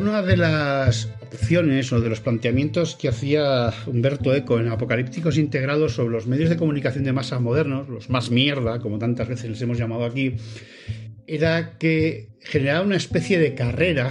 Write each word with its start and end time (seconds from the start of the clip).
Una 0.00 0.22
de 0.22 0.38
las 0.38 1.10
opciones 1.20 1.92
o 1.92 2.00
de 2.00 2.08
los 2.08 2.20
planteamientos 2.20 2.96
que 2.96 3.08
hacía 3.08 3.70
Humberto 3.86 4.34
Eco 4.34 4.58
en 4.58 4.68
Apocalípticos 4.68 5.36
Integrados 5.36 5.92
sobre 5.92 6.14
los 6.14 6.26
medios 6.26 6.48
de 6.48 6.56
comunicación 6.56 7.04
de 7.04 7.12
masa 7.12 7.38
modernos, 7.38 7.86
los 7.90 8.08
más 8.08 8.30
mierda, 8.30 8.80
como 8.80 8.98
tantas 8.98 9.28
veces 9.28 9.50
les 9.50 9.60
hemos 9.60 9.76
llamado 9.76 10.06
aquí, 10.06 10.36
era 11.26 11.76
que 11.76 12.30
generaba 12.40 12.80
una 12.80 12.96
especie 12.96 13.38
de 13.38 13.54
carrera 13.54 14.10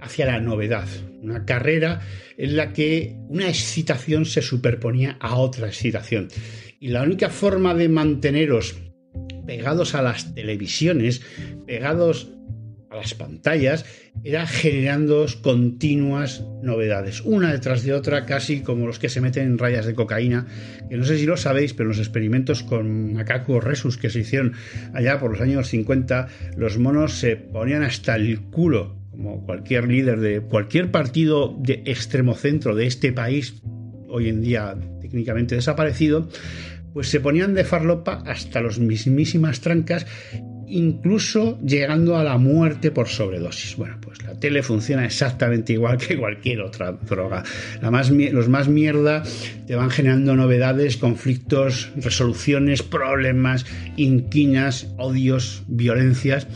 hacia 0.00 0.26
la 0.26 0.40
novedad, 0.40 0.88
una 1.22 1.44
carrera 1.44 2.00
en 2.36 2.56
la 2.56 2.72
que 2.72 3.16
una 3.28 3.48
excitación 3.48 4.24
se 4.24 4.42
superponía 4.42 5.18
a 5.20 5.36
otra 5.36 5.68
excitación. 5.68 6.26
Y 6.80 6.88
la 6.88 7.04
única 7.04 7.28
forma 7.28 7.74
de 7.74 7.88
manteneros 7.88 8.74
pegados 9.46 9.94
a 9.94 10.02
las 10.02 10.34
televisiones, 10.34 11.22
pegados 11.64 12.32
a 12.90 12.96
las 12.96 13.14
pantallas 13.14 13.86
era 14.24 14.46
generando 14.46 15.24
continuas 15.42 16.44
novedades, 16.62 17.20
una 17.22 17.52
detrás 17.52 17.84
de 17.84 17.94
otra, 17.94 18.26
casi 18.26 18.60
como 18.60 18.86
los 18.86 18.98
que 18.98 19.08
se 19.08 19.20
meten 19.20 19.46
en 19.46 19.58
rayas 19.58 19.86
de 19.86 19.94
cocaína, 19.94 20.46
que 20.88 20.96
no 20.96 21.04
sé 21.04 21.16
si 21.16 21.24
lo 21.24 21.36
sabéis, 21.36 21.72
pero 21.72 21.84
en 21.84 21.96
los 21.96 21.98
experimentos 21.98 22.64
con 22.64 23.14
Macaco 23.14 23.60
Resus 23.60 23.96
que 23.96 24.10
se 24.10 24.20
hicieron 24.20 24.54
allá 24.92 25.20
por 25.20 25.30
los 25.30 25.40
años 25.40 25.68
50, 25.68 26.26
los 26.56 26.78
monos 26.78 27.14
se 27.14 27.36
ponían 27.36 27.84
hasta 27.84 28.16
el 28.16 28.40
culo, 28.40 28.96
como 29.10 29.46
cualquier 29.46 29.86
líder 29.86 30.18
de 30.20 30.40
cualquier 30.40 30.90
partido 30.90 31.56
de 31.60 31.82
extremo 31.86 32.34
centro 32.34 32.74
de 32.74 32.86
este 32.86 33.12
país, 33.12 33.62
hoy 34.08 34.28
en 34.28 34.40
día 34.42 34.76
técnicamente 35.00 35.54
desaparecido, 35.54 36.28
pues 36.92 37.08
se 37.08 37.20
ponían 37.20 37.54
de 37.54 37.62
farlopa 37.62 38.24
hasta 38.26 38.60
las 38.60 38.80
mismísimas 38.80 39.60
trancas 39.60 40.06
incluso 40.70 41.58
llegando 41.60 42.16
a 42.16 42.24
la 42.24 42.38
muerte 42.38 42.90
por 42.90 43.08
sobredosis. 43.08 43.76
Bueno, 43.76 43.96
pues 44.00 44.22
la 44.22 44.34
tele 44.38 44.62
funciona 44.62 45.04
exactamente 45.04 45.72
igual 45.72 45.98
que 45.98 46.18
cualquier 46.18 46.60
otra 46.60 46.92
droga. 46.92 47.42
Los 47.80 48.48
más 48.48 48.68
mierda 48.68 49.22
te 49.66 49.74
van 49.74 49.90
generando 49.90 50.36
novedades, 50.36 50.96
conflictos, 50.96 51.90
resoluciones, 51.96 52.82
problemas, 52.82 53.66
inquinas, 53.96 54.88
odios, 54.96 55.62
violencias 55.68 56.46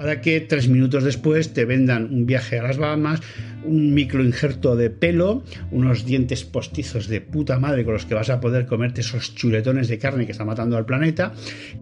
para 0.00 0.22
que 0.22 0.40
tres 0.40 0.66
minutos 0.66 1.04
después 1.04 1.52
te 1.52 1.66
vendan 1.66 2.04
un 2.04 2.24
viaje 2.24 2.58
a 2.58 2.62
las 2.62 2.78
Bahamas, 2.78 3.20
un 3.64 3.94
microinjerto 3.94 4.76
de 4.76 4.90
pelo, 4.90 5.42
unos 5.70 6.04
dientes 6.04 6.44
postizos 6.44 7.08
de 7.08 7.20
puta 7.20 7.58
madre 7.58 7.84
con 7.84 7.94
los 7.94 8.06
que 8.06 8.14
vas 8.14 8.30
a 8.30 8.40
poder 8.40 8.66
comerte 8.66 9.00
esos 9.00 9.34
chuletones 9.34 9.88
de 9.88 9.98
carne 9.98 10.26
que 10.26 10.32
está 10.32 10.44
matando 10.44 10.76
al 10.76 10.86
planeta, 10.86 11.32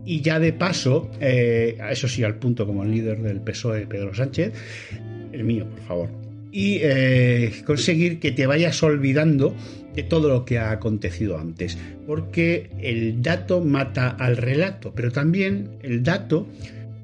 y 0.05 0.21
ya 0.21 0.39
de 0.39 0.53
paso, 0.53 1.11
eh, 1.21 1.79
eso 1.91 2.09
sí, 2.09 2.25
al 2.25 2.37
punto 2.37 2.67
como 2.67 2.85
el 2.85 2.91
líder 2.91 3.23
del 3.23 3.41
PSOE, 3.41 3.87
Pedro 3.87 4.15
Sánchez, 4.15 4.53
el 5.33 5.45
mío, 5.45 5.67
por 5.67 5.81
favor, 5.81 6.11
y 6.51 6.79
eh, 6.83 7.53
conseguir 7.65 8.19
que 8.21 8.33
te 8.33 8.47
vayas 8.47 8.83
olvidando 8.83 9.55
de 9.95 10.03
todo 10.03 10.29
lo 10.29 10.45
que 10.45 10.59
ha 10.59 10.71
acontecido 10.71 11.39
antes, 11.39 11.77
porque 12.07 12.71
el 12.81 13.21
dato 13.23 13.63
mata 13.65 14.09
al 14.09 14.37
relato, 14.37 14.93
pero 14.95 15.11
también 15.11 15.71
el 15.83 16.03
dato 16.03 16.47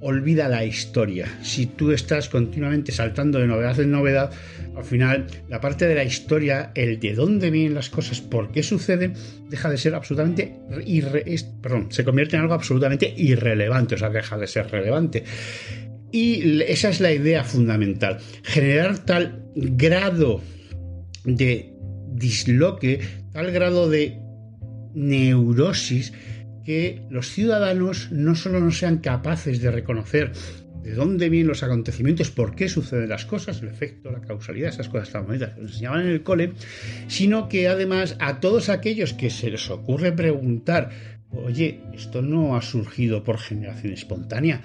olvida 0.07 0.51
la 0.51 0.67
historia. 0.67 1.27
Si 1.43 1.65
tú 1.65 1.91
estás 1.91 2.29
continuamente 2.29 2.93
saltando 2.93 3.39
de 3.39 3.47
novedad 3.47 3.81
en 3.81 3.91
novedad, 3.91 4.31
al 4.77 4.85
final 4.85 5.27
la 5.49 5.63
parte 5.63 5.89
de 5.89 5.95
la 5.95 6.05
historia, 6.05 6.73
el 6.75 7.01
de 7.01 7.15
dónde 7.15 7.51
vienen 7.51 7.75
las 7.75 7.89
cosas, 7.89 8.21
por 8.21 8.53
qué 8.53 8.63
suceden, 8.63 9.15
deja 9.49 9.71
de 9.71 9.79
ser 9.79 9.95
absolutamente 9.95 10.59
perdón, 11.63 11.91
se 11.91 12.05
convierte 12.05 12.37
en 12.37 12.43
algo 12.43 12.53
absolutamente 12.53 13.15
irrelevante, 13.17 13.95
o 13.95 13.99
sea, 13.99 14.11
deja 14.11 14.37
de 14.37 14.47
ser 14.47 14.71
relevante. 14.71 15.25
Y 16.13 16.61
esa 16.65 16.91
es 16.91 17.01
la 17.01 17.11
idea 17.11 17.43
fundamental, 17.43 18.19
generar 18.43 18.99
tal 18.99 19.47
grado 19.55 20.43
de 21.25 21.73
disloque, 22.13 23.01
tal 23.33 23.53
grado 23.53 23.89
de 23.89 24.19
neurosis 24.93 26.13
que 26.65 27.03
los 27.11 27.29
ciudadanos 27.29 28.11
no 28.11 28.35
solo 28.35 28.61
no 28.61 28.71
sean 28.71 28.99
capaces 28.99 29.61
de 29.61 29.71
reconocer 29.71 30.33
de 30.85 30.93
dónde 30.93 31.31
vienen 31.31 31.49
los 31.49 31.63
acontecimientos, 31.63 32.31
por 32.31 32.55
qué 32.55 32.69
suceden 32.69 33.09
las 33.09 33.25
cosas, 33.25 33.63
el 33.63 33.69
efecto, 33.69 34.11
la 34.11 34.21
causalidad, 34.21 34.69
esas 34.69 34.91
cosas 34.91 35.11
tan 35.11 35.27
bonitas 35.27 35.55
que 35.55 35.63
nos 35.63 35.71
enseñaban 35.73 36.03
en 36.03 36.09
el 36.09 36.23
cole, 36.23 36.53
sino 37.07 37.49
que 37.49 37.69
además 37.69 38.17
a 38.21 38.39
todos 38.39 38.69
aquellos 38.69 39.15
que 39.15 39.31
se 39.31 39.51
les 39.51 39.71
ocurre 39.71 40.13
preguntar, 40.13 40.91
oye, 41.31 41.81
esto 41.95 42.21
no 42.21 42.55
ha 42.55 42.61
surgido 42.61 43.25
por 43.25 43.39
generación 43.39 43.95
espontánea, 43.95 44.61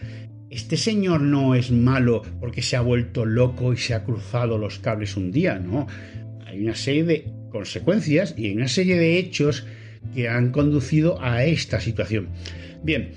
este 0.50 0.76
señor 0.76 1.22
no 1.22 1.56
es 1.56 1.72
malo 1.72 2.24
porque 2.42 2.62
se 2.62 2.76
ha 2.76 2.82
vuelto 2.82 3.24
loco 3.26 3.72
y 3.72 3.78
se 3.78 3.94
ha 3.94 4.04
cruzado 4.04 4.58
los 4.58 4.80
cables 4.80 5.16
un 5.16 5.32
día, 5.32 5.58
no. 5.58 5.88
Hay 6.46 6.62
una 6.62 6.76
serie 6.76 7.06
de 7.06 7.32
consecuencias 7.50 8.34
y 8.36 8.48
hay 8.48 8.56
una 8.56 8.68
serie 8.68 8.98
de 8.98 9.20
hechos 9.20 9.66
que 10.14 10.30
han 10.30 10.52
conducido 10.52 11.22
a 11.22 11.44
esta 11.46 11.80
situación. 11.80 12.30
Bien, 12.84 13.12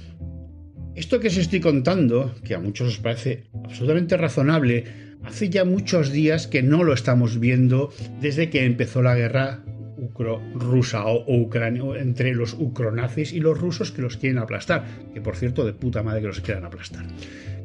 esto 0.94 1.20
que 1.20 1.28
os 1.28 1.36
estoy 1.36 1.60
contando, 1.60 2.34
que 2.44 2.54
a 2.54 2.60
muchos 2.60 2.88
os 2.88 2.98
parece 2.98 3.44
absolutamente 3.64 4.16
razonable, 4.16 4.84
hace 5.24 5.48
ya 5.48 5.64
muchos 5.64 6.12
días 6.12 6.46
que 6.46 6.62
no 6.62 6.84
lo 6.84 6.92
estamos 6.92 7.40
viendo 7.40 7.92
desde 8.20 8.50
que 8.50 8.64
empezó 8.64 9.00
la 9.02 9.14
guerra 9.14 9.64
ucro-rusa 9.96 11.06
o, 11.06 11.24
ucrania 11.40 11.82
entre 11.98 12.34
los 12.34 12.54
ucronazis 12.54 13.32
y 13.32 13.40
los 13.40 13.58
rusos 13.58 13.92
que 13.92 14.02
los 14.02 14.16
quieren 14.16 14.38
aplastar, 14.38 14.84
que 15.14 15.20
por 15.20 15.36
cierto 15.36 15.64
de 15.64 15.72
puta 15.72 16.02
madre 16.02 16.20
que 16.20 16.26
los 16.26 16.40
quieran 16.40 16.64
aplastar. 16.64 17.06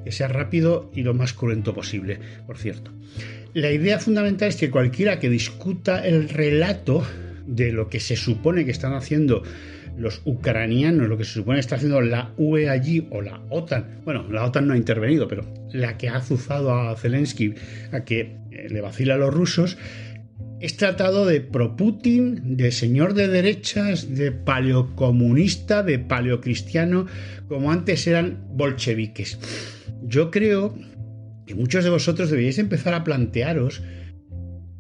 Que 0.04 0.12
sea 0.12 0.30
rápido 0.30 0.90
y 0.94 1.02
lo 1.02 1.14
más 1.14 1.34
cruento 1.34 1.74
posible, 1.74 2.20
por 2.46 2.58
cierto. 2.58 2.92
La 3.54 3.72
idea 3.72 4.00
fundamental 4.00 4.50
es 4.50 4.56
que 4.56 4.72
cualquiera 4.72 5.20
que 5.20 5.30
discuta 5.30 6.08
el 6.08 6.30
relato 6.30 7.04
de 7.48 7.72
lo 7.72 7.90
que 7.90 8.00
se 8.00 8.16
supone 8.16 8.66
que 8.66 8.72
están 8.72 8.94
haciendo 8.94 9.42
los 9.98 10.22
ucranianos, 10.26 11.10
lo 11.10 11.18
que 11.18 11.26
se 11.26 11.34
supone 11.34 11.58
que 11.58 11.62
está 11.62 11.78
haciendo 11.78 12.02
la 12.02 12.34
UE 12.38 12.70
allí 12.70 13.08
o 13.10 13.22
la 13.22 13.42
OTAN. 13.50 14.02
Bueno, 14.06 14.30
la 14.30 14.46
OTAN 14.46 14.68
no 14.68 14.74
ha 14.74 14.78
intervenido, 14.78 15.28
pero 15.28 15.44
la 15.72 15.98
que 15.98 16.10
ha 16.10 16.18
azuzado 16.18 16.74
a 16.74 16.96
Zelensky 16.96 17.56
a 17.92 18.04
que 18.04 18.38
eh, 18.52 18.68
le 18.70 18.82
vacila 18.82 19.16
a 19.16 19.18
los 19.18 19.34
rusos, 19.34 19.78
es 20.60 20.76
tratado 20.76 21.26
de 21.26 21.42
pro-Putin, 21.42 22.58
de 22.58 22.72
señor 22.72 23.14
de 23.14 23.28
derechas, 23.28 24.16
de 24.16 24.32
paleocomunista, 24.32 25.84
de 25.84 26.00
paleocristiano, 26.00 27.06
como 27.48 27.72
antes 27.72 28.08
eran 28.08 28.44
bolcheviques. 28.54 29.40
Yo 30.04 30.32
creo 30.32 30.76
que 31.46 31.54
muchos 31.54 31.84
de 31.84 31.92
vosotros 31.92 32.30
deberíais 32.30 32.58
empezar 32.58 32.94
a 32.94 33.04
plantearos 33.04 33.84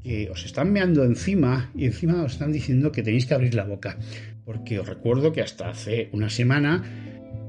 que 0.08 0.30
os 0.32 0.46
están 0.46 0.72
meando 0.72 1.04
encima 1.04 1.70
y 1.76 1.84
encima 1.84 2.24
os 2.24 2.40
están 2.40 2.54
diciendo 2.56 2.94
que 2.94 3.04
tenéis 3.04 3.26
que 3.26 3.34
abrir 3.36 3.54
la 3.56 3.66
boca. 3.66 4.00
Porque 4.46 4.80
os 4.80 4.88
recuerdo 4.88 5.34
que 5.34 5.42
hasta 5.42 5.68
hace 5.68 6.08
una 6.14 6.30
semana 6.30 6.72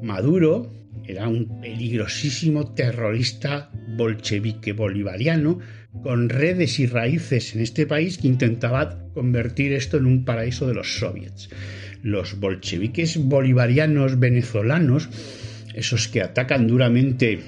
Maduro 0.03 0.75
era 1.07 1.29
un 1.29 1.61
peligrosísimo 1.61 2.75
terrorista 2.75 3.71
bolchevique 3.97 4.73
bolivariano 4.73 5.61
con 6.03 6.29
redes 6.29 6.81
y 6.81 6.87
raíces 6.87 7.55
en 7.55 7.63
este 7.63 7.87
país 7.87 8.19
que 8.19 8.27
intentaba 8.27 9.07
convertir 9.15 9.73
esto 9.73 9.97
en 9.97 10.07
un 10.07 10.25
paraíso 10.25 10.67
de 10.67 10.75
los 10.75 10.99
soviets. 10.99 11.51
los 12.03 12.39
bolcheviques 12.41 13.19
bolivarianos 13.19 14.19
venezolanos, 14.19 15.09
esos 15.75 16.09
que 16.09 16.23
atacan 16.23 16.67
duramente 16.67 17.41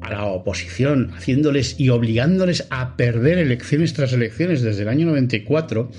a 0.00 0.10
la 0.10 0.24
oposición, 0.26 1.12
haciéndoles 1.16 1.78
y 1.78 1.88
obligándoles 1.88 2.66
a 2.70 2.96
perder 2.96 3.38
elecciones 3.38 3.94
tras 3.94 4.12
elecciones 4.12 4.62
desde 4.62 4.82
el 4.82 4.88
año 4.88 5.06
94, 5.06 5.90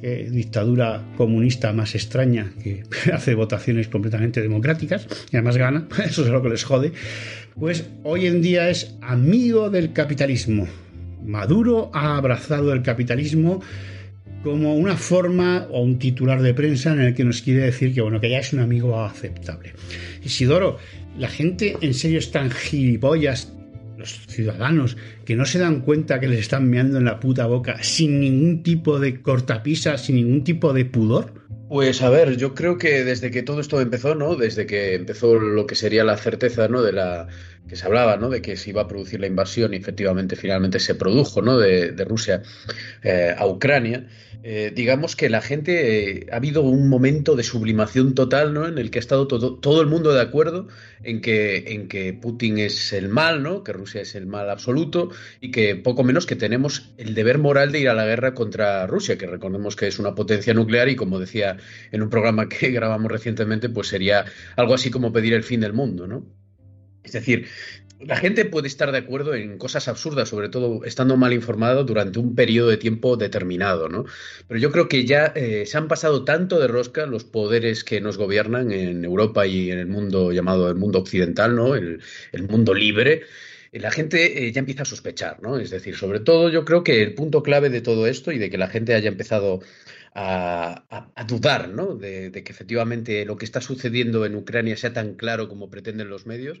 qué 0.00 0.28
dictadura 0.30 1.02
comunista 1.16 1.72
más 1.72 1.94
extraña 1.94 2.52
que 2.62 2.84
hace 3.12 3.34
votaciones 3.34 3.88
completamente 3.88 4.40
democráticas 4.40 5.06
y 5.30 5.36
además 5.36 5.56
gana, 5.56 5.88
eso 6.04 6.24
es 6.24 6.28
lo 6.28 6.42
que 6.42 6.50
les 6.50 6.64
jode, 6.64 6.92
pues 7.58 7.88
hoy 8.04 8.26
en 8.26 8.42
día 8.42 8.70
es 8.70 8.96
amigo 9.00 9.70
del 9.70 9.92
capitalismo. 9.92 10.66
Maduro 11.24 11.90
ha 11.92 12.16
abrazado 12.16 12.72
el 12.72 12.82
capitalismo 12.82 13.60
como 14.42 14.76
una 14.76 14.96
forma 14.96 15.66
o 15.70 15.82
un 15.82 15.98
titular 15.98 16.40
de 16.42 16.54
prensa 16.54 16.92
en 16.92 17.00
el 17.00 17.14
que 17.14 17.24
nos 17.24 17.42
quiere 17.42 17.64
decir 17.64 17.92
que 17.92 18.00
bueno, 18.00 18.20
que 18.20 18.30
ya 18.30 18.38
es 18.38 18.52
un 18.52 18.60
amigo 18.60 19.00
aceptable. 19.02 19.72
Isidoro, 20.22 20.78
la 21.18 21.28
gente 21.28 21.76
en 21.80 21.94
serio 21.94 22.18
es 22.18 22.30
tan 22.30 22.50
gilipollas, 22.50 23.52
los 23.96 24.26
ciudadanos, 24.28 24.96
que 25.24 25.34
no 25.34 25.44
se 25.44 25.58
dan 25.58 25.80
cuenta 25.80 26.20
que 26.20 26.28
les 26.28 26.40
están 26.40 26.70
meando 26.70 26.98
en 26.98 27.04
la 27.04 27.18
puta 27.18 27.46
boca 27.46 27.82
sin 27.82 28.20
ningún 28.20 28.62
tipo 28.62 29.00
de 29.00 29.20
cortapisa, 29.20 29.98
sin 29.98 30.16
ningún 30.16 30.44
tipo 30.44 30.72
de 30.72 30.84
pudor. 30.84 31.34
Pues 31.68 32.00
a 32.00 32.08
ver, 32.08 32.36
yo 32.36 32.54
creo 32.54 32.78
que 32.78 33.04
desde 33.04 33.30
que 33.30 33.42
todo 33.42 33.60
esto 33.60 33.80
empezó, 33.80 34.14
¿no? 34.14 34.36
Desde 34.36 34.66
que 34.66 34.94
empezó 34.94 35.38
lo 35.38 35.66
que 35.66 35.74
sería 35.74 36.02
la 36.02 36.16
certeza, 36.16 36.68
¿no? 36.68 36.82
De 36.82 36.92
la 36.92 37.28
que 37.68 37.76
se 37.76 37.86
hablaba, 37.86 38.16
¿no? 38.16 38.30
De 38.30 38.42
que 38.42 38.56
se 38.56 38.70
iba 38.70 38.82
a 38.82 38.88
producir 38.88 39.20
la 39.20 39.26
invasión 39.26 39.74
y 39.74 39.76
efectivamente 39.76 40.36
finalmente 40.36 40.80
se 40.80 40.94
produjo, 40.94 41.42
¿no? 41.42 41.58
De, 41.58 41.92
Rusia 42.04 42.42
eh, 43.02 43.34
a 43.36 43.46
Ucrania. 43.46 44.06
Eh, 44.44 44.72
digamos 44.74 45.16
que 45.16 45.28
la 45.28 45.40
gente 45.40 46.20
eh, 46.20 46.26
ha 46.32 46.36
habido 46.36 46.62
un 46.62 46.88
momento 46.88 47.34
de 47.34 47.42
sublimación 47.42 48.14
total, 48.14 48.54
¿no? 48.54 48.66
En 48.66 48.78
el 48.78 48.90
que 48.90 48.98
ha 48.98 49.00
estado 49.00 49.26
todo, 49.26 49.80
el 49.80 49.88
mundo 49.88 50.12
de 50.12 50.20
acuerdo 50.20 50.68
en 51.02 51.20
que, 51.20 51.74
en 51.74 51.88
que 51.88 52.12
Putin 52.12 52.58
es 52.58 52.92
el 52.92 53.08
mal, 53.08 53.42
¿no? 53.42 53.64
Que 53.64 53.72
Rusia 53.72 54.00
es 54.00 54.14
el 54.14 54.26
mal 54.26 54.48
absoluto 54.48 55.10
y 55.40 55.50
que 55.50 55.74
poco 55.74 56.04
menos 56.04 56.24
que 56.24 56.36
tenemos 56.36 56.94
el 56.98 57.14
deber 57.14 57.38
moral 57.38 57.72
de 57.72 57.80
ir 57.80 57.88
a 57.88 57.94
la 57.94 58.06
guerra 58.06 58.34
contra 58.34 58.86
Rusia, 58.86 59.18
que 59.18 59.26
recordemos 59.26 59.74
que 59.74 59.88
es 59.88 59.98
una 59.98 60.14
potencia 60.14 60.54
nuclear 60.54 60.88
y 60.88 60.96
como 60.96 61.18
decía 61.18 61.56
en 61.90 62.02
un 62.02 62.08
programa 62.08 62.48
que 62.48 62.70
grabamos 62.70 63.10
recientemente, 63.10 63.68
pues 63.68 63.88
sería 63.88 64.24
algo 64.56 64.74
así 64.74 64.90
como 64.90 65.12
pedir 65.12 65.34
el 65.34 65.42
fin 65.42 65.60
del 65.60 65.72
mundo, 65.72 66.06
¿no? 66.06 66.37
Es 67.08 67.12
decir, 67.12 67.48
la 68.00 68.16
gente 68.16 68.44
puede 68.44 68.68
estar 68.68 68.92
de 68.92 68.98
acuerdo 68.98 69.34
en 69.34 69.58
cosas 69.58 69.88
absurdas, 69.88 70.28
sobre 70.28 70.48
todo 70.48 70.84
estando 70.84 71.16
mal 71.16 71.32
informado 71.32 71.84
durante 71.84 72.18
un 72.18 72.34
periodo 72.34 72.68
de 72.68 72.76
tiempo 72.76 73.16
determinado, 73.16 73.88
¿no? 73.88 74.04
Pero 74.46 74.60
yo 74.60 74.70
creo 74.70 74.88
que 74.88 75.04
ya 75.04 75.32
eh, 75.34 75.66
se 75.66 75.78
han 75.78 75.88
pasado 75.88 76.24
tanto 76.24 76.60
de 76.60 76.68
rosca 76.68 77.06
los 77.06 77.24
poderes 77.24 77.84
que 77.84 78.00
nos 78.00 78.16
gobiernan 78.16 78.70
en 78.72 79.04
Europa 79.04 79.46
y 79.46 79.70
en 79.70 79.78
el 79.78 79.86
mundo 79.86 80.32
llamado 80.32 80.68
el 80.68 80.76
mundo 80.76 81.00
occidental, 81.00 81.56
¿no? 81.56 81.74
El, 81.74 82.00
mundo 82.48 82.72
libre. 82.74 83.22
Eh, 83.72 83.80
la 83.80 83.90
gente 83.90 84.46
eh, 84.46 84.52
ya 84.52 84.60
empieza 84.60 84.82
a 84.82 84.86
sospechar, 84.86 85.42
¿no? 85.42 85.58
Es 85.58 85.70
decir, 85.70 85.96
sobre 85.96 86.20
todo 86.20 86.50
yo 86.50 86.64
creo 86.64 86.84
que 86.84 87.02
el 87.02 87.14
punto 87.14 87.42
clave 87.42 87.70
de 87.70 87.80
todo 87.80 88.06
esto 88.06 88.32
y 88.32 88.38
de 88.38 88.50
que 88.50 88.58
la 88.58 88.68
gente 88.68 88.94
haya 88.94 89.08
empezado 89.08 89.60
a, 90.14 90.84
dudar, 91.28 91.68
¿no? 91.68 91.94
de 91.94 92.32
que 92.32 92.52
efectivamente 92.52 93.24
lo 93.24 93.36
que 93.36 93.44
está 93.44 93.60
sucediendo 93.60 94.26
en 94.26 94.34
Ucrania 94.34 94.76
sea 94.76 94.92
tan 94.92 95.14
claro 95.14 95.48
como 95.48 95.70
pretenden 95.70 96.08
los 96.08 96.26
medios, 96.26 96.60